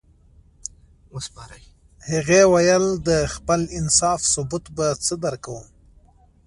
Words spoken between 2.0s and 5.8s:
هغې ویل د خپل انصاف ثبوت به څه درکوم